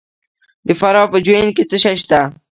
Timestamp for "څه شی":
1.69-1.95